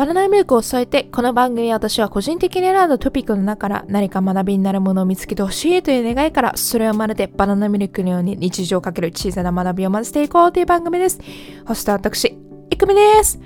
[0.00, 11.20] バナナミルクを添えて、この番組私は個人的に選んだトピックの中から何か学びになるものを見つけてほしいという願いから、それをまるでバナナミルクのように日常をかける小さな学びを混ぜていこうという番組です。
[11.66, 12.34] ホストは私、
[12.70, 13.38] いくみです。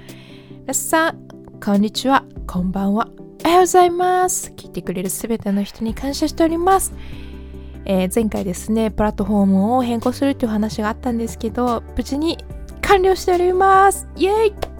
[0.60, 1.26] 皆さん、
[1.60, 3.08] こんにちは、こんばんは、
[3.44, 4.52] おはようございます。
[4.56, 6.94] 聞いてくれるすべての人に感謝しております。
[7.84, 12.38] えー、前回ですね、プラットフォームを変更するっていう話があったんですけど、無事に
[12.80, 14.06] 完了しております。
[14.14, 14.73] イェイ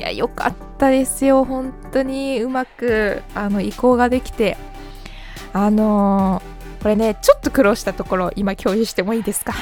[0.00, 1.44] いや、よかったですよ。
[1.44, 4.56] 本当にうまくあの移行ができて。
[5.52, 9.52] あのー、これね、ちょっと苦労したところ、今共有してもいいですか？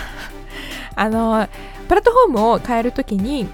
[0.95, 1.49] あのー、
[1.89, 3.49] プラットフォームを変えるときに、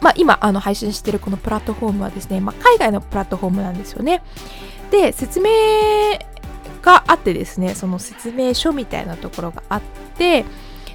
[0.00, 4.22] まあ、今あの配信しているこのプラットフォームはですね、まあ、海外のプラットフォームなんですよね。
[4.90, 5.50] で、説明
[6.80, 9.80] があってですね、その説明書みたいなところがあっ
[10.16, 10.46] て、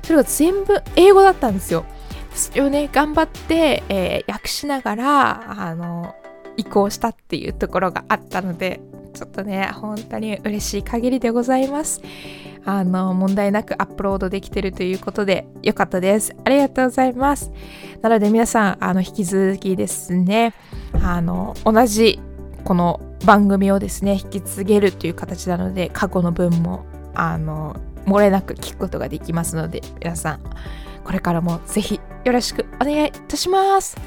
[0.01, 1.85] それが全部英語だったんですよ。
[2.33, 6.15] それをね、頑張って、えー、訳しながら、あの、
[6.57, 8.81] 移行したっていうところがあったので、
[9.13, 12.01] ちょっとね、本当に嬉しい限りでございます。
[12.63, 16.35] あの、問題なくアップロードできてるということで、よかったです。
[16.45, 17.51] ありがとうございます。
[18.01, 20.53] なので皆さん、あの、引き続きですね、
[21.03, 22.19] あの、同じ、
[22.63, 30.39] この番組をですね、引き継げるという形なので、過去の分も、あの、漏れなく聞くことができますので、皆さん、
[31.03, 33.97] これからもぜひよろしくお願いいたします。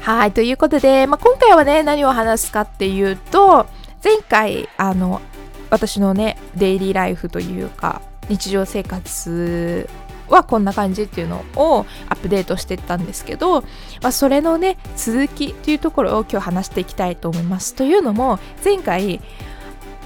[0.00, 3.66] はい、ということで、まあ、今回はね、何を話すかっていうと、
[4.02, 5.22] 前回、あの、
[5.70, 9.88] 私のね、デイリーライフというか、日常生活
[10.28, 13.62] はこんな感じっていうのをアップデートしてったんですけど、
[14.02, 17.74] まあ、それのね続きっていうところを今日話していきたいと思います。
[17.74, 19.20] というのも前回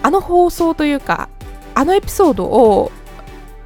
[0.02, 1.28] あの放送というか
[1.74, 2.90] あのエピソードを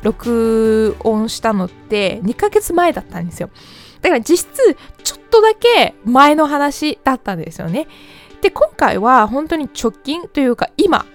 [0.02, 3.50] 録音したのって2ヶ月前だったんですよ。
[4.00, 7.86] だから実質ちょっとだけ前の話だったんですよね。
[8.40, 11.06] で、今回は本当に直近というか今、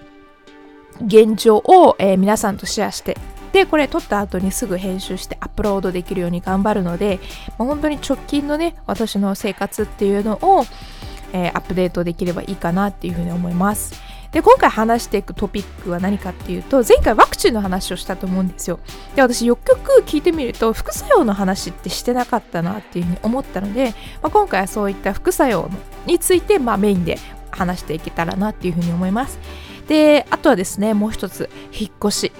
[1.04, 3.16] 現状を、えー、皆さんとシェアして、
[3.52, 7.20] で、これ撮った後にすぐ編集してアップロードできるように頑張るので、
[7.58, 10.64] まあ、本当に直近のね、私の生活っていうのを、
[11.32, 14.07] えー、アップデートできればいいかなっていうふうに思います。
[14.32, 18.78] で今回話していくトピックは何かっていうと前回ワクチンの話をしたと思うんですよ。
[19.14, 25.70] で私よくよく聞いてみると副作用の話ってしてなかったなっていうふうに思ったので、まあ、今回はそういった副作用
[26.06, 27.18] について、まあ、メインで
[27.50, 29.38] 話していけたらなっていうふうに思います。
[29.88, 32.32] であとはですねもう一つ引っ越し。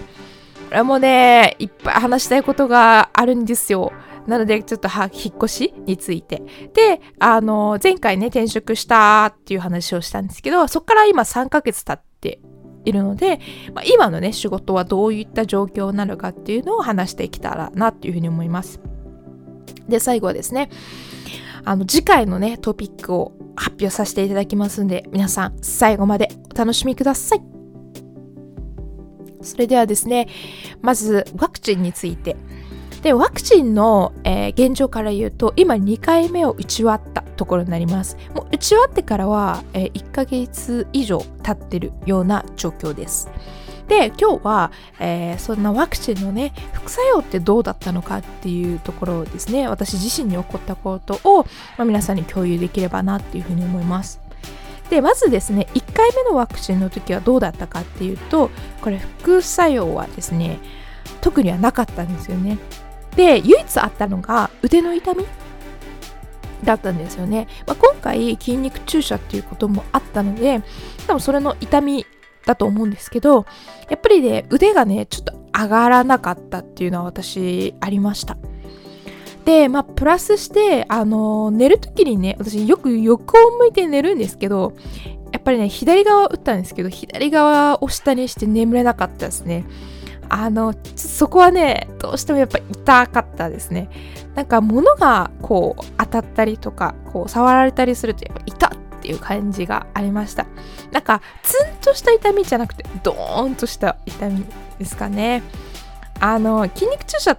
[0.69, 3.93] これもねいっぱい話したいことがあるんですよ。
[4.28, 6.43] なので、ちょっとは引っ越しについて。
[6.75, 12.41] で、あの、前回ね、転職したっていう話をしたんですけど、そこから今3ヶ月経って
[12.84, 13.41] いるので、
[13.75, 18.81] まあ、今のね、仕事はどういった状況なのかっていうのを話していけたらなっていうふうに思います。
[19.89, 20.69] で、最後はですね、
[21.65, 27.43] あの、次回のね、トピックを発表させていただきますんで、皆さん、最後までお楽しみください。
[29.41, 30.28] それではですね、
[30.83, 32.37] まず、ワクチンについて
[33.03, 38.16] で、ワクチンの、えー、現状から言うと、今2回目を打ち終わったところになります。
[38.34, 43.28] もう打ち終わってからは、えー、1ヶ月以上経ってるような状況です。
[43.86, 51.44] で、今日は、えー、そんなワクチンのね、副作用ってどうだったのかっていうところをですね、私自身に起こったことを、
[51.78, 54.20] まあ、皆さんに共有できればなっていうふうに思います。
[54.91, 60.59] でまずですね1回目のワクチンの時はどうだったかっていうとこれ副作用はですね
[61.20, 62.59] 特にはなかったんですよね
[63.19, 65.27] で唯一あったのが腕の痛み
[66.62, 70.62] だったんですよね、まあ、今回筋肉注射っていうこともあったので
[71.09, 72.07] 多分それの痛み
[72.47, 73.45] だと思うんですけど
[73.91, 78.37] やっぱりね腕がねちょっと上がらなかったっていうのは私ありました。
[79.45, 84.75] でまあプラスしてあの寝る時にね私よく横を向いて寝るんですけど
[85.33, 89.65] やっぱりね左側打ったんですけど左側を下にして眠れなかったですね。
[90.28, 93.89] あのそこはねどうしてもやっぱ痛かったですね。
[94.34, 100.47] なんか物がこう当たったりとかこう触られたりするとやっぱ痛っていう感じがありました。
[100.92, 104.45] なんかツンとした痛みじゃなくてドーンとした痛み
[104.78, 105.42] ですかね。
[106.21, 107.36] あの筋肉注射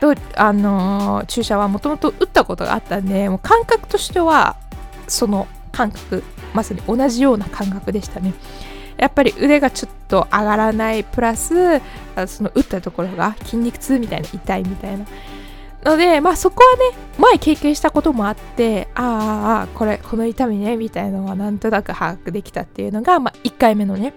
[0.00, 4.56] とあの注射はもともと打ったことがあったんでもう感覚としては
[5.06, 6.22] その感覚
[6.54, 8.34] まさに同じような感覚でしたね。
[8.96, 11.80] やっぱり腕がちょっと上がらないプラス
[12.26, 15.06] その打ったところが筋肉痛みたいな痛いみたいな
[15.84, 24.14] のでまあそこはね前経験したこともあってああこれこの痛みねみたいなのはなんとなく把握できたっていうのが、まあ、1回目のね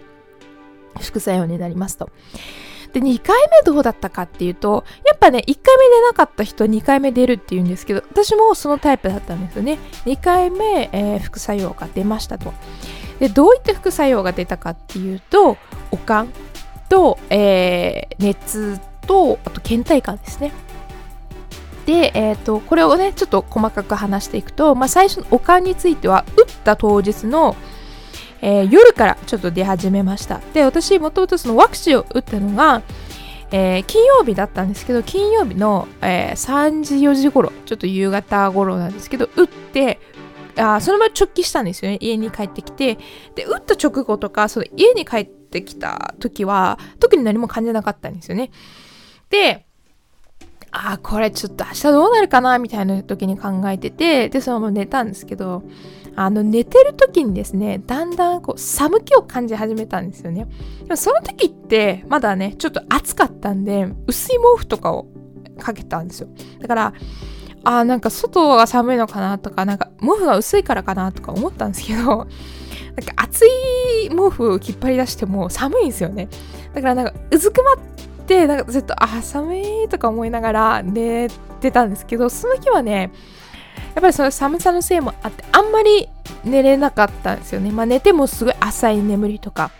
[1.01, 2.09] 副作用になりますと
[2.95, 9.79] で、2回目どうだったかっていうと、やっぱね、1回目出なかった人2回目出るっていうんですけど、私もそのタイプだったんですよね。
[10.05, 12.53] 2回目、えー、副作用が出ましたと。
[13.19, 15.57] で、どういった副作用が出たかっていうと、
[15.91, 16.29] 悪寒
[16.89, 20.51] と、えー、熱と、あと倦怠感ですね。
[21.85, 27.55] で、えーと、これをねちょっと細かく話していくと、まあ、最初のおかんについては打った当日の、
[28.41, 32.81] えー、夜からちょっと出始めましたで私もともとそのワクチンを打ったのが、
[33.51, 39.99] えー、金曜日だったんですけど金曜日の、えー、3時4時頃ちょっと夕方頃なんですけど打って
[40.57, 41.97] あそのまま直帰したんですよね。
[42.01, 42.97] 家に帰ってきて。
[43.35, 48.51] で打った直後とかその家に帰ってきた時は特に何も感じなかったんですよね。
[49.29, 49.65] で
[50.71, 55.63] あこれちょっと明日どうなるかなみたいな時に考えててでそのまま寝たんですけど
[56.17, 60.47] あの寝てる時にですねだんだんこう寒気を感じ始めたんですよね。
[60.83, 65.07] でもその時ってまだねちょっと暑かったんで薄い毛布とかを
[65.59, 66.29] かけたんですよ。
[66.59, 66.93] だから
[67.65, 72.29] あなんか外が寒いのかなとかなんか毛布が薄いからかなとか思ったんですけど なんか
[73.17, 73.49] 熱い
[74.09, 76.29] 毛布を引っ張り出しても寒いんですよね。
[76.73, 77.75] だからなんかうずくまっ
[78.27, 81.27] てなんかずっとあ寒いとか思いながら寝
[81.59, 83.11] てたんですけどその日はね
[83.95, 86.07] やっぱりその寒さのせいもあってあんまり
[86.43, 87.71] 寝れなかったんですよね。
[87.71, 89.71] まあ寝てもすごい浅い眠りとか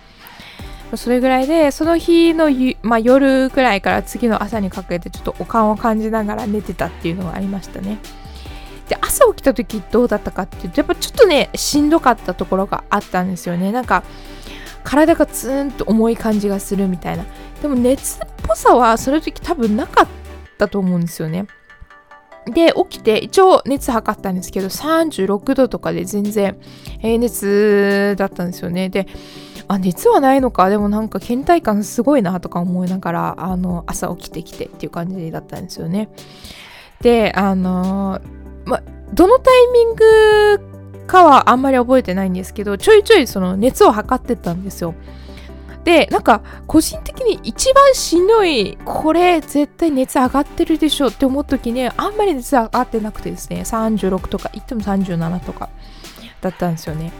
[0.95, 2.49] それぐらいでその日の、
[2.81, 7.99] まあ、夜ぐらいから次の朝にかけてちょっとおかんを感じながら寝てたっていうのがありましたね
[8.87, 14.03] で朝起きた時どうだったかっていうとやっぱちょっとねしんどかったところがあったんですよねなんか
[14.83, 17.25] 体がツーンと重い感じがするみたいな
[17.61, 20.07] でも熱っぽさはその時多分なかっ
[20.57, 21.47] たと思うんですよね。
[22.45, 26.57] で、起きて、一応熱測ったんですけど、36度とかで全然
[26.99, 28.89] 平熱だったんですよね。
[28.89, 29.07] で、
[29.67, 36.09] あ、熱はないのか、でもなんか倦怠感すごいなとか思いながら、あの、朝起きてきてっていう感じだったんですよね。
[37.01, 38.21] で、あの
[38.65, 38.81] ま、
[39.13, 44.95] どのタイミングかはあんまり覚えてないんですけど、ちょいちょいその熱を測ってたんですよ。
[45.83, 55.69] で、なんか、個人的に一番しんどい、これ絶対熱上がってるでしょって思う時に、あんまり熱上がってなくてですね、36とか、いっても37とか
[56.41, 57.13] だったんですよね。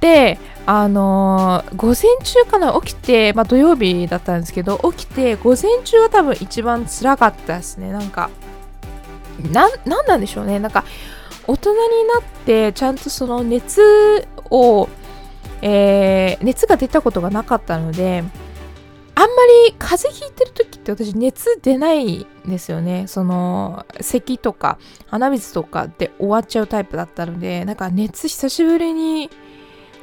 [0.00, 7.90] で、あのー、午前中かな、起きて、まあ土曜日だったんですけど、起きて、午前中は多分一番辛かったですね。
[7.90, 8.30] なんか、
[9.52, 10.58] な、なんなんでしょうね。
[10.58, 10.84] なんか、
[11.46, 11.78] 大人に
[12.08, 14.88] なって、ちゃんとその熱を、
[15.62, 18.22] えー、熱が出たことがなかったので
[19.14, 19.26] あんま
[19.66, 29.30] り風邪ひいてる時って私熱出ないんですよねその咳とか鼻水とかで終わっちゃうタイプだったのでなんか熱久しぶりに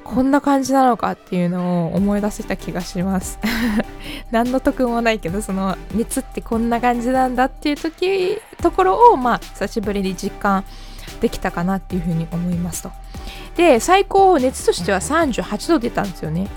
[0.05, 3.39] こんな感じなのかっていうのを思い出せた気がします。
[4.31, 10.63] 何の得もないけどその熱ってこんな感じなんだっていう時ところをまあ久しぶりに実感
[11.21, 12.91] できたかなっていうふうに思いますと。
[13.57, 16.47] で最高熱としては38度出たんですよね。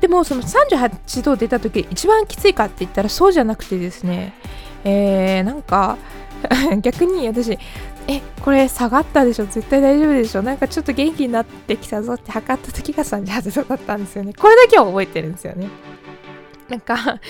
[0.00, 4.34] でもその38度出た時一番きついかって言ったらそうじゃなくてですね。
[4.84, 5.98] えー、なんか
[6.82, 7.58] 逆に私
[8.08, 9.46] えこれ下がったでしょ？
[9.46, 10.42] 絶対大丈夫でしょ？
[10.42, 14.32] なんかちょっと元気になってきたぞって測った時が38度だったんですよね。
[14.32, 15.68] これだけは覚えてるんですよね。
[16.68, 17.20] なんか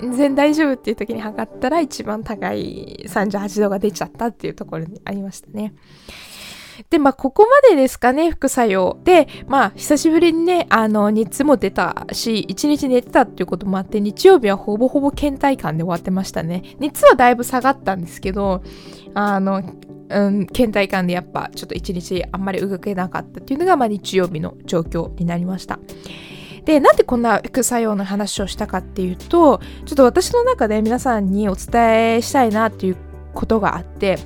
[0.00, 5.72] 全然大丈夫っていう時に測ったら一番高い38度が出ちゃったっていうところにありましたね。
[6.90, 8.98] で、まあ、ここまでですかね、副作用。
[9.04, 16.74] で、まあ、久しぶりにね、あの、熱も出たし、一日寝てたっていうこともあって、日曜日はほぼほぼ倦怠感で終わってましたね。
[16.78, 18.62] 熱はだいぶ下がったんですけど、
[19.14, 19.62] あの、
[20.12, 25.78] うん、倦怠感でやっぱちょっと一日あんまり動けなかったっていうのが、まあ、日曜日の状況になりました。
[26.64, 32.96] で、なんでこんな副作用の話をしたかっていうと、ちょっと私の中で皆さんにお伝えしたいなっていう
[33.34, 34.18] ことがあって、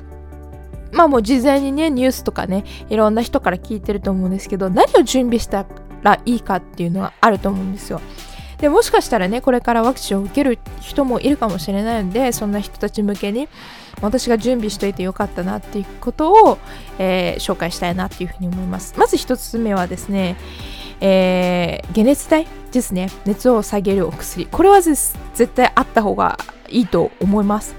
[0.93, 5.67] まあもう事前にね、ニュースとかね、いろんな人から聞いてると思うんですけど、何を準備した
[6.03, 8.01] らいいかっていうのはあると思うんですよ。
[8.59, 13.49] でもしかしたらね、これからワクチンを受ける人もいるかもしれないので、そんな人たち向けに、
[14.01, 16.59] 私が準備しといてよかったなっていうことを、
[16.99, 18.95] えー、紹介したいなっていうふうに思います。
[18.97, 20.37] まず一つ目はですね、
[21.01, 23.11] えー、解熱剤ですね。
[23.25, 24.47] 熱を下げるお薬。
[24.47, 25.15] これは絶
[25.55, 27.75] 対あった方がいいと思います。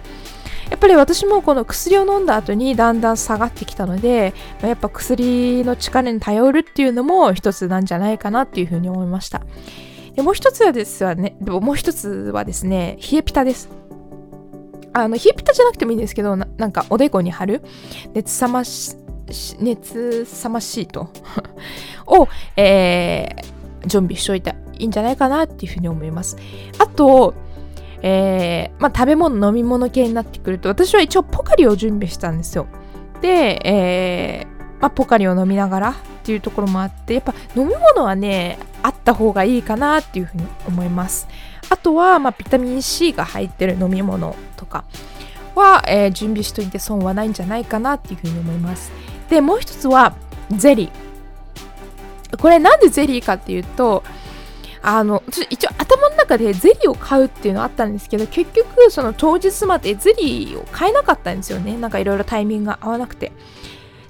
[0.69, 9.41] やっぱり私もこの薬を飲んだ後にだんだん下がってきたので、やっぱ薬の力に頼るっていうのも一つなんじゃないかなっていうふうに思いました。
[10.17, 13.69] でもう一つはですはね、でももう一つはですね、冷えピタです。
[14.91, 17.61] あの、冷えピタじゃなくてもいいんですけど、なんかおでこに貼る
[18.15, 18.95] 熱さまし、
[19.59, 21.11] 熱さまシート
[22.07, 26.35] を、えー、準備しといたいいんじゃないかなっていうふうに思います。
[26.79, 27.35] あと、
[28.01, 32.65] えー、まあ、食べ物、飲み物系になってくると、私は一応ポカリを準備したんですよ。
[33.21, 35.95] で、えー、まあ、ポカリを飲みながら
[36.27, 41.25] っていうところもあって、やっぱ飲み物はね、あった方がいいかなっていうふうに思います。
[41.69, 44.83] あとは、まあ、ビタミン C が入ってる飲み物とか
[45.55, 48.91] は、えー、準備しといて損はないんじゃないかなっていうふうに思います。
[49.29, 50.15] で、もう一つは、
[50.51, 52.37] ゼリー。
[52.37, 54.03] これなんでゼリーかっていうと、
[54.81, 63.31] あの一応頭の中でゼリーを買うっていうのあったんですけど結局その当日までゼリーを買えなかったんですよねなんかいろいろタイミングが合わなくて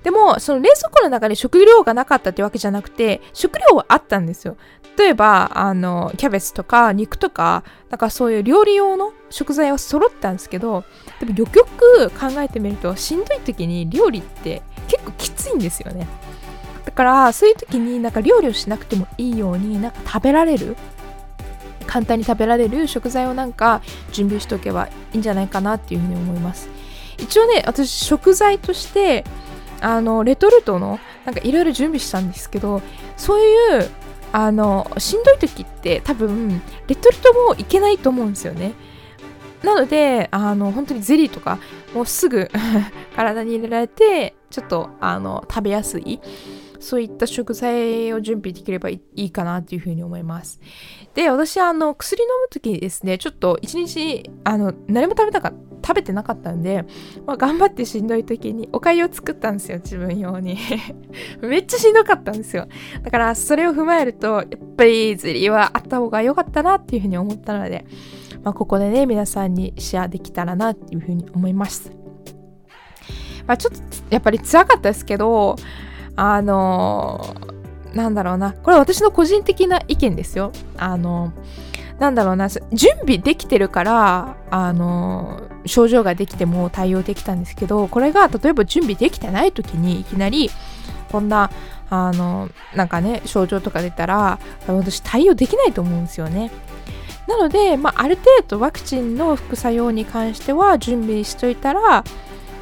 [0.03, 4.57] でもその冷蔵庫の中に食料がなかったってわけじゃなくて食料はあったんですよ。
[4.97, 10.83] 例えばあのキャベツとか肉とかなんかそういう料理用の食材は揃ったんですけど
[11.19, 16.07] でもよくよく考えてみるとしんどい時に料理って結構きついんですよね。
[16.85, 20.75] だからそういう時になんか料理をしなくてもいいようになんか食べられる
[21.85, 26.69] 簡単に食べられる食材をなんか準備しておけばいいんじゃないかなっていうふうに思います。
[27.19, 29.25] 一応ね私食材として
[29.81, 32.81] あのレトルトのなんかいろいろ準備したんですけど
[33.15, 33.89] そういう
[34.31, 38.73] あのしんどい時って多分レトルトもいけないと思うんですよね。
[39.63, 41.57] なのであの本当にゼリーとか
[41.93, 42.49] もうすぐ
[43.15, 46.19] 体に入れられてちょっとあの食べやすい。
[46.79, 50.59] そういった食材を準備できればいいかなというふうに思います。
[51.13, 55.53] で、私、あの、薬飲むときにですね、ちょっと一日、あの、何も食べたか、
[55.85, 56.85] 食べてなかったんで、
[57.25, 60.57] まあ、頑張ってしんどい時にお粥を作ったんですよ、自分用に。
[61.41, 62.67] めっちゃしんどかったんですよ。
[63.03, 67.85] だから、それを踏まえると、やっぱりゼリーはあった方が良かったなっていうふうに思ったので、
[68.43, 71.91] まあ、ここでね、皆さんにシェアできたらなっていうふうに思います。
[73.47, 73.79] まあ、ちょっと、
[74.09, 75.55] やっぱり辛かったですけど、
[76.17, 77.35] あの、
[77.93, 78.51] なんだろうな。
[78.51, 80.51] これは私の個人的な意見ですよ。
[80.75, 81.31] あの、
[81.99, 82.49] なんだろうな。
[82.49, 82.61] 準
[83.01, 90.49] 備できてるから、あの、症状ができても対応できたんですけど、これが例えば準備できてない時にいきなり、
[91.11, 91.51] こんな、
[91.89, 96.51] あの、なんかね、症状とか出たら、私対応できないと思うんですよね。
[97.27, 102.03] なので、まあ、ある程度ワクチンの副作用に関しては準備しといたら、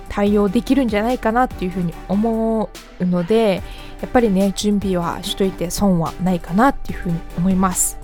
[0.09, 2.69] 対応できるんじゃないかなっていうふうに思
[2.99, 3.61] うので
[4.01, 7.97] やっぱりね準備はしといて損はないかなっていうふうに思います。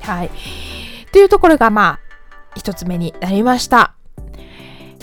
[0.00, 0.30] はい。
[1.12, 2.00] というところがまあ
[2.56, 3.94] 一つ目になりました。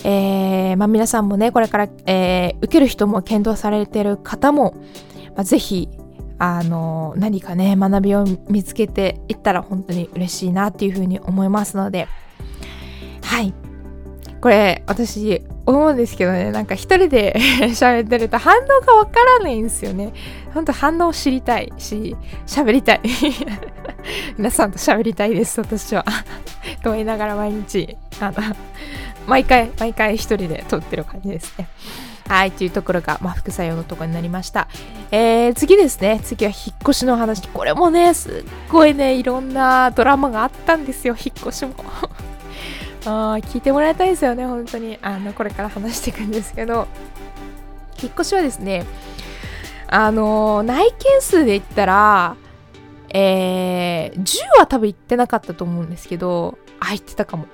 [0.02, 4.74] えー、まあ皆さんもねこれから、えー、受ける人も検討されてる方も、
[5.36, 5.88] まあ、ぜひ
[6.38, 12.08] あの何かね学びを見つけていったら本当に嬉しいなっていうふうに思いますので
[13.22, 13.52] はい
[14.40, 17.34] これ私思うんですけどねなんか一人で
[17.70, 20.12] 喋ってると反応がわからないんですよね
[20.54, 22.16] ほんと反応を知りたいし
[22.46, 23.00] 喋りたい
[24.38, 26.04] 皆さんと喋りたいです私は
[26.82, 28.34] と言いながら毎日あの
[29.26, 31.68] 毎回毎回一人で撮ってる感じですね
[32.26, 34.68] はい、というところが、まあ、副作用のところになりました。
[35.10, 36.20] えー、次ですね。
[36.22, 37.48] 次は引っ越しの話。
[37.48, 41.74] これもね、すっごいね、いろんなドラマがあったんですよ、引っ越しも。
[43.04, 44.98] あ聞いてもらいたいですよね、本当に。
[45.02, 46.86] あの、これから話していくんですけど、
[48.02, 48.84] 引っ越しはですね、
[49.86, 52.36] あの、内見数で言ったら、
[53.12, 57.46] えー、10は多分行ってなかったと思うんですけど、あ、行ってたかも。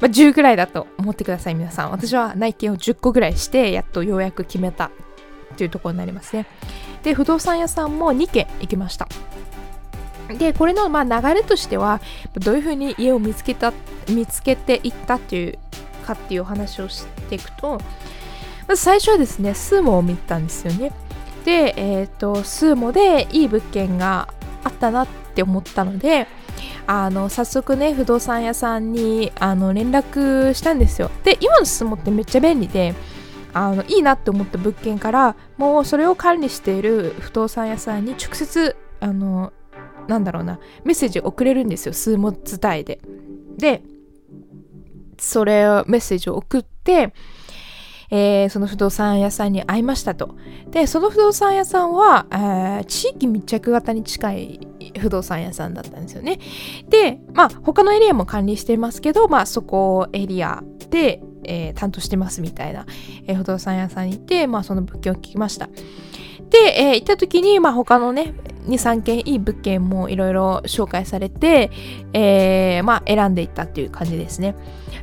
[0.00, 1.90] まあ、10ぐらいだと思ってください、皆さん。
[1.90, 4.90] 私は内見を10個ぐらいして、やっとようやく決めたっ
[5.56, 6.46] ていうところになりますね。
[7.02, 9.08] で、不動産屋さんも2軒行きました。
[10.28, 12.00] でこれのまあ流れとしては
[12.34, 13.72] どういうふうに家を見つけた
[14.08, 15.58] 見つけていったっていう
[16.06, 17.80] かっていうお話をしていくと
[18.66, 20.92] まず最初はですねスーモを見たんですよね。
[21.44, 24.28] で、えーと、スーモでいい物件が
[24.64, 26.26] あったなって思ったので
[26.88, 31.10] あの早速ね不動産屋さんにあの連絡したんですよ。
[31.22, 32.94] で今のスーモってめっちゃ便利で
[33.52, 39.52] あのいいなって思った物件からもうそれを管理している不動産屋さんに直接あの
[40.08, 43.00] なんだろうな、メッセージ送れるんですよ、数文字伝えで。
[43.58, 43.82] で、
[45.18, 47.12] それを、メッセージを送って、
[48.10, 50.36] えー、その不動産屋さんに会いましたと。
[50.70, 54.60] で、その不動産屋さんは、えー、地域密着型に近い
[54.98, 56.38] 不動産屋さんだったんですよね。
[56.88, 62.86] で、まあ、他のエリアも管理してますけど、まあ、そこエリアで、えー、担当してますみたいな、
[63.26, 65.68] えー、不動産屋さんに行って、まあ、その物件を聞きました。
[66.50, 68.34] で、えー、行った時に、まあ、他のね、
[68.66, 71.70] 2、3件いい物件もいろいろ紹介されて、
[72.12, 74.54] えー、まあ、選んでいったっていう感じですね。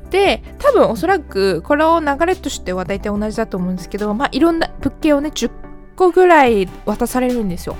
[0.09, 5.51] で、多分おそらく、この流れとしては大体同じだと思うんですけど、まあ、いろんな物件をね、10
[5.95, 7.75] 個ぐらい渡されるんですよ。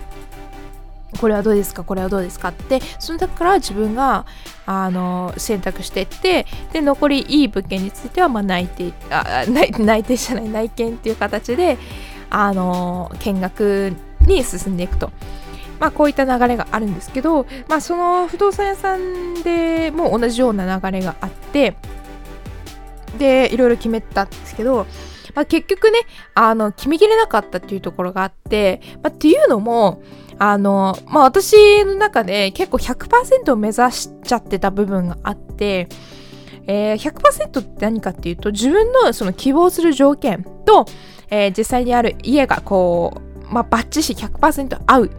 [1.22, 1.84] これはどうですか？
[1.84, 2.50] これはどうですか？
[2.50, 4.26] ってその中から自分が
[4.66, 11.78] あの選択していってで残りいい物件についてはまあ内定あ内定じゃない内見っていう形で
[12.34, 15.12] あの見学に進んでいくと。
[15.80, 21.76] まあ、こういった流れがあるんですけど、まあ、その不動産屋さんでも同じような流れがあって
[23.18, 24.86] でいろいろ決めたんですけど、
[25.36, 26.00] まあ、結局ね
[26.36, 30.02] あの決めきれなかったっていうところがあって、まあ、っていうのも
[30.40, 35.90] あの、まあ、私の中で結構100%を目指しちゃってた部分があって、
[36.66, 40.86] えー、100%って何かっていうと自分のその希望する条件と、
[41.34, 45.12] えー、実際にある家がこう、まあ、バッチし100%合う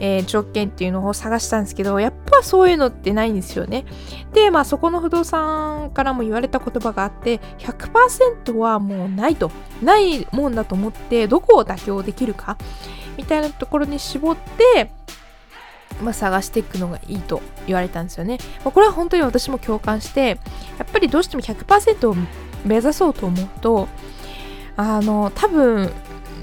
[0.00, 3.84] えー、条件っていうのを探したんですけど、やっぱそういうのってないんですよね。
[4.32, 9.50] で、まあそこの不動産からも言われた言葉があって、100%はもうないと。
[9.82, 12.56] ないもんだと思って、どこを妥協できるか
[13.16, 14.92] みたいなところに絞って、
[16.00, 18.38] まあ、探していくのがいいと言われたんですよね。
[18.64, 20.38] まあ、これは本当に私も共感して、
[20.78, 22.14] やっぱりどうしても100%を
[22.64, 23.88] 目指そうと思うと、
[24.78, 25.92] あの、多分、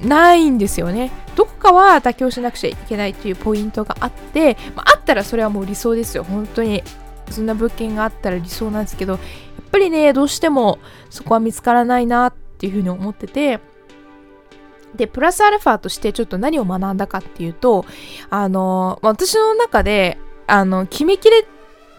[0.03, 1.11] ないんですよね。
[1.35, 6.23] どこかは妥協しなくちゃいけないっていうポイントがあって、まあ、あったらそれはもう理想ですよ。
[6.23, 6.83] 本当に。
[7.31, 9.21] そんな物件があったら理想なんですけど、やっ
[9.71, 13.59] ぱりね、どうしてもそこは見つからないなっていうふうに思ってて、
[14.95, 17.85] で、プラスアルファとしてちょっと何を学んだかっていうと、
[18.29, 21.45] あの、私の中で、あの、決めきれ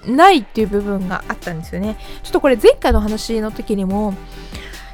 [0.07, 1.99] ないっていう部分があったんですよね。
[2.23, 4.15] ちょっとこれ前回の話の時にも、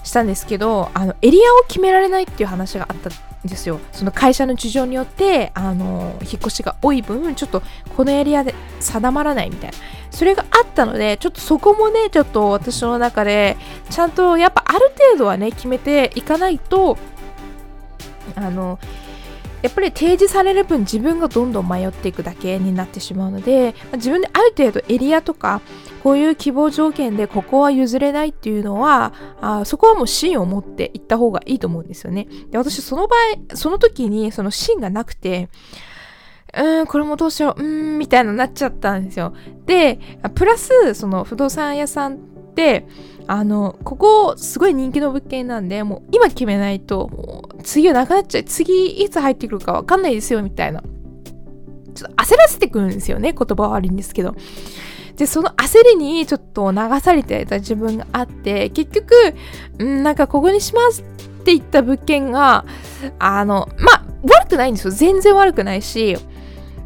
[0.03, 3.13] したんですけどあのエリアを決められないっていう話があったん
[3.45, 3.81] ですよ。
[3.93, 7.63] その会社の事情によってあの引っ越しが多い分ちょっと
[7.97, 9.77] このエリアで定まらないみたいな。
[10.11, 13.57] それがあったのでちょっとそこもねちょっと私の中で
[13.89, 16.99] ちゃんとやっぱある程度はね決めていかないと
[18.37, 18.79] あの
[19.63, 25.61] やっぱり提示される分自分がどんどん迷っていくだけになってしまうので自分である程度エリアとか
[26.03, 33.17] こういう希望条件でここは譲れないっていうのはあそこはもう芯を持っていった方がいいと思うんですよねで私その場
[33.51, 35.49] 合その時にその芯がなくて
[36.55, 39.35] うーん、これもどうしよう、うーん、みたいななっちゃったんですよ。
[39.65, 39.99] で、
[40.35, 42.19] プラス、その不動産屋さんっ
[42.55, 42.87] て、
[43.33, 48.45] あの、ここすごい人気の物件なんで、もう今決めないと、もう次はなくなっちゃう。
[48.45, 50.83] 次いつ入ってくるかわかんないですよ、みたいな。
[51.95, 53.33] ちょっと焦らせてくるんですよね。
[53.33, 54.35] 言葉は悪いんですけど。
[55.17, 59.15] で、その焦りにちょっと流されてた自分があって、結局、
[59.83, 61.05] んなんかここにしますっ
[61.45, 62.67] て言った物件が、
[63.19, 64.91] あの、まあ、悪くないんですよ。
[64.91, 66.19] 全然悪くないし、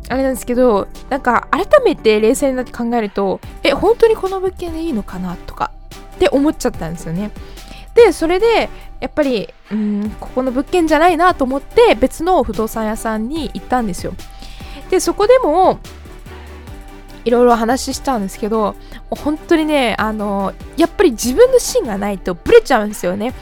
[0.09, 5.73] あれなんですけど、なんか改めて冷静になって考えると、え、本当にこの物件でいいのかなとか
[6.17, 7.31] って思っちゃったんですよね。
[7.95, 8.69] で、それで、
[9.01, 14.15] やっぱり、うん、ここの物件じゃないなと思って別の不動産屋さんに行ったんですよ。
[14.91, 15.79] で、そこでも、
[17.25, 18.77] いろいろ話したんですけど、
[19.11, 23.35] 本当にね、あの、やっぱり自分の芯がないとブレちゃうんですよね。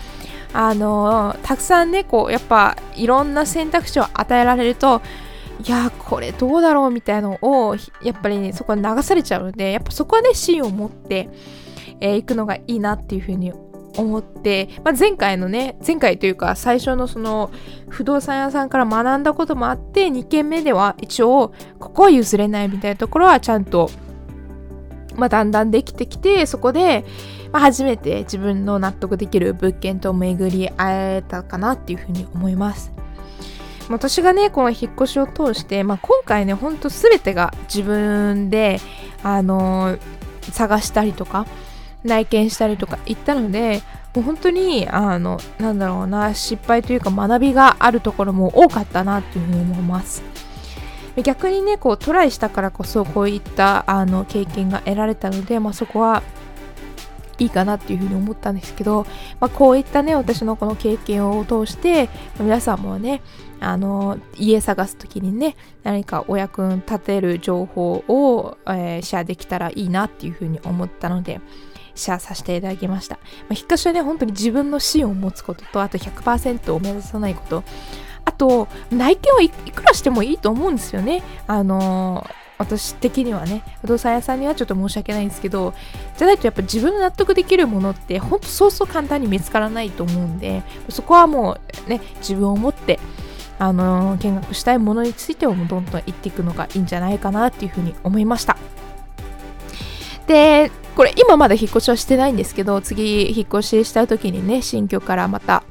[0.52, 5.02] あの、たくさんね、こう、やっぱいろんな選択肢を与えられると、
[5.64, 11.28] いやこれどうだろうみたいなのをやっぱり、ね、そこは流されちゃうのでやっぱそこはね芯を持って、
[12.04, 13.54] えー、くのがいいなっていうふうに
[13.96, 17.50] 思って、まあ、前回のね前回というか最初のその
[17.88, 23.88] 不動産屋さんから学んだこともあって2軒目では一応ここは譲れないみたいなところはちゃんと、
[25.16, 27.06] まあ、だんだんできてきてそこで、
[27.52, 32.92] まあ、初めて自分の納得できる物件と巡り会えたかなっていうふうに思います。
[33.88, 38.80] 私がねこの引っ越しを通して、まあ、今回ねほんと全てが自分で
[39.22, 40.00] あのー、
[40.52, 41.46] 探したりとか
[42.04, 43.82] 内見したりとか行ったので
[44.14, 50.22] もう本当にあのなんだろうな失敗というか学びがあるところも多かったなっていうふうに思います。
[51.22, 56.24] 逆にねこうトライしたからこそこういったあの経験が得られたので、まあ、そこは
[57.38, 59.06] いいかなっていうふうに思ったんですけど、
[59.40, 63.22] まあ、こういったね私のこの経験を通して皆さんもね
[63.60, 71.40] あの家探す時にね何かお役に立てる情報を、えー、シェアできたらいいなっていうふうに思ったので
[71.94, 73.16] シェアさせていただきました。
[73.16, 77.64] まあ、引っ越しはね、本当に自分の芯を持つことと、あと100%を目指さないこと、
[78.24, 81.22] あと、内見はいくらしてもいいと思うんですよね。
[81.46, 85.74] あのー、私的にはね、不動産屋さんにはちょっと申し訳ないんですけど、
[86.16, 92.98] じゃないとやっぱ自分の納得できるものって、ほんとそうそう簡単に見つからないと思うんで、そこはもうね、自分を持って、
[93.58, 98.56] あのー、見学したいものについてもどんどん言っていくのがいいんじゃないかなっていうふうに思いました。
[100.26, 100.70] で、
[101.04, 105.62] これ今まだ引っ越しはしてないんですけど、次引っ越しした時にね、新居からまた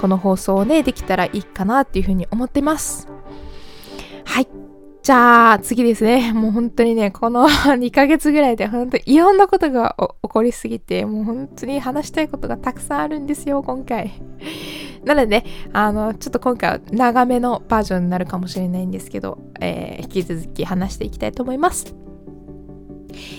[0.00, 3.06] この放送をね、できたらいいかなっていうふうに思ってます。
[4.24, 4.48] はい。
[5.02, 6.32] じゃあ次ですね。
[6.32, 14.22] もう本当にね、この 2ヶ月ぐらいで本当にいろんなことが起こりすぎて、もう本当に話したいことがたくさんあるんですよ、今回。
[15.04, 21.94] なのでね、あの、ちょっと今回は長めのバージョンになるかもしれないんですけど、えー、引き続き話していきたいと思います。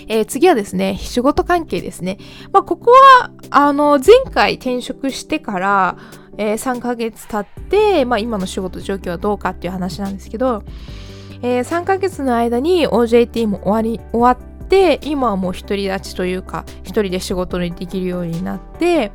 [0.07, 2.17] えー、次はですね、仕事関係ですね。
[2.51, 5.97] まあ、ここは、あの、前回転職してから、
[6.37, 10.63] えー、3ヶ月経って、まあ、今の仕事状況はどうかっていう話なんですけど、
[11.41, 19.11] えー、3ヶ月の間に OJT も終わり、終わって、今はもう独り立ちというか、一人で仕事にできるようになって、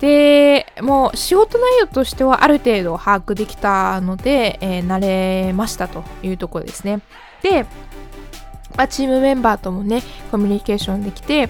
[0.00, 7.00] で、もう仕事内容としてはある程度把握できたので、えー、慣れましたというところですね。
[7.42, 7.66] で、
[8.76, 11.48] まあ、チームメンバーともね、コミュニケーションできて、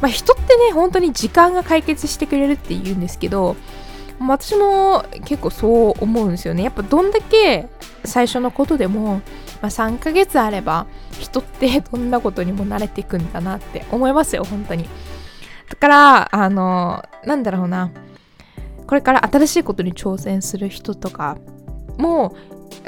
[0.00, 3.56] まあ、人ってね、本当に時間が解決してくれるって言うんですけど、
[4.20, 6.62] 私も結構そう思うんですよね。
[6.62, 7.68] やっぱどんだけ
[8.04, 9.20] 最初のことでも、ま
[9.62, 10.86] あ、3ヶ月あれば
[11.18, 14.88] 人って どんなことにも慣れていくんだなって思いますよ、本当に。
[15.68, 17.90] だから、あの、なんだろうな。
[18.86, 21.38] これから新しいことに挑戦する人とか
[21.96, 22.36] も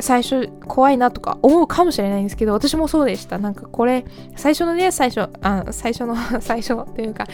[0.01, 3.39] 最初怖いなとか思うかもしれないんですけど私もそうでした。
[3.39, 4.05] なんかこれ
[4.37, 7.27] 最初のね最初あ最初の 最初というか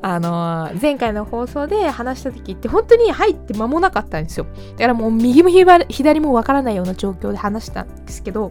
[0.00, 4.46] あの前回の放送で話した時って本当に入って間もなかったんですよ。
[4.72, 5.50] だからもう右も
[5.88, 8.48] 左もわからないような状況で話したんですけど、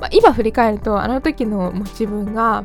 [0.00, 2.64] まあ、今振り返るとあの時の自分が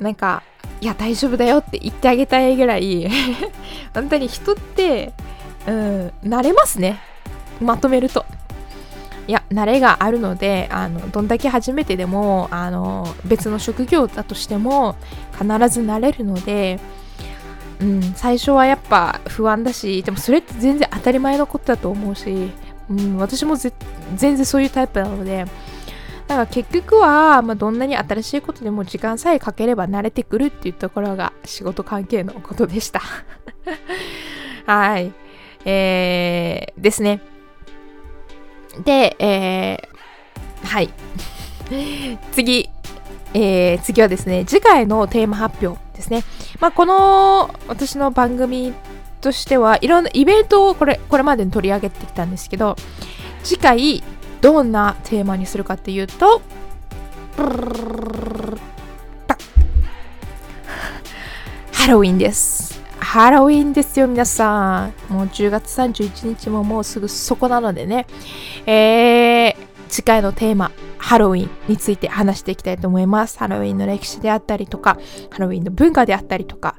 [0.00, 0.42] なんか
[0.80, 3.08] いや大丈夫だよって言ってあげたいぐらい
[3.94, 5.12] 本当に人って
[5.66, 7.11] うん慣れますね。
[7.60, 8.24] まとめると。
[9.28, 14.96] いや、慣れがあるので、あのどんだけ初めてでもあの別の職業だとしても
[15.32, 16.80] 必ず慣れるので、
[17.80, 22.52] うん、最初はやっぱ不安だし、でもそれって全然当たり前のことだと思うし、
[22.90, 23.72] うん、私も全
[24.16, 25.46] 然そういうタイプなので、
[26.26, 33.02] だから結局は、まあ、どんなに新しいことでも時間さえかければ慣れてくるっていうところが仕事関係のことでした。
[34.66, 35.12] はい。
[35.64, 37.20] えー、ですね。
[38.84, 40.90] で、えー、はい。
[42.32, 42.70] 次、
[43.34, 46.24] えー、次はですね、次回のテーマ発表ですね。
[46.60, 48.72] まあ、この私の番組
[49.20, 52.76] としてはいろんなイベントをこれこれまでに取り上げてきたんですけど、
[53.42, 54.02] 次回
[54.40, 56.42] どんなテーマにするかっていうと、
[61.72, 62.80] ハロウィンです。
[63.02, 65.12] ハロウィンですよ、皆さん。
[65.12, 68.06] もう10月31日ももうすぐそこなのでね。
[68.64, 69.56] えー、
[69.88, 73.40] 次回のテーマ、ハロウィンについて話していきたいと思います。
[73.40, 74.98] ハロウィンの歴史であったりとか、
[75.30, 76.76] ハロウィンの文化であったりとか、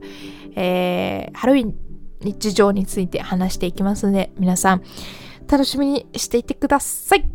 [0.56, 1.76] えー、ハロウィン
[2.22, 4.84] 日常について話していきますので、皆さん、
[5.52, 7.30] 楽しみにしていてください。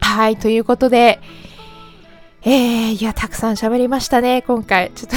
[0.00, 1.20] はい、ということで、
[2.42, 4.92] えー、いや、たくさん喋りましたね、今回。
[4.94, 5.16] ちょっと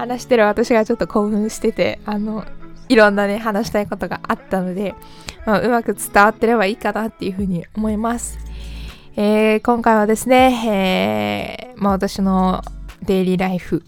[0.00, 2.44] 話してる私がちょっと興奮してて、あの、
[2.88, 4.94] いろんなね、話したいことがあったので、
[5.46, 8.38] まあ、うまく伝わってればいいかなっていうふうに思います。
[9.16, 12.62] えー、今回はですね、えー、まあ、私の
[13.02, 13.82] デイリーライフ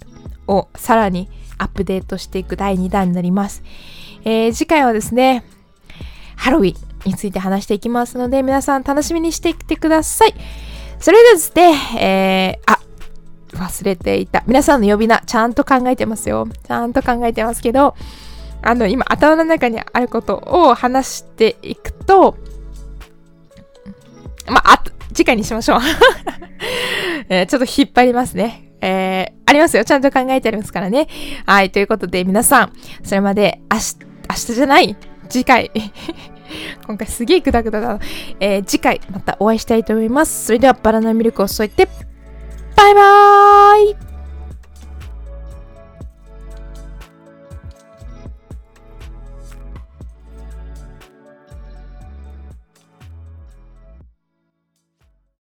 [0.47, 3.63] をさらにアップデートしていく第2弾になります。
[4.25, 5.45] えー、次回はですね、
[6.37, 10.35] ハロウィンについて話していきますので、皆さん楽しみにしていてください。
[10.99, 12.82] それではですね、えー、あ、
[13.63, 14.43] 忘れていた。
[14.47, 16.49] 皆さんの呼び名、ちゃんと考えてますよ。
[16.67, 17.95] ちゃんと考えてますけど、
[18.63, 22.37] あの、今、頭の中にあることを話していくと、
[24.47, 25.81] まあ、あ次回にしましょう、
[27.29, 28.73] えー、ちょっと引っ張りますね。
[28.81, 29.85] えー、ありますよ。
[29.85, 31.07] ちゃんと考えてありますからね。
[31.47, 31.71] はい。
[31.71, 32.73] ということで、皆さん、
[33.05, 33.97] それまで、明日、
[34.29, 34.97] 明日じゃない、
[35.29, 35.71] 次回。
[36.87, 37.99] 今回すげえグダグダだ。
[38.41, 40.47] えー、次回またお会いしたいと思います。
[40.47, 41.89] それではバナナミルクを添えて、
[42.83, 44.12] バイバーイ。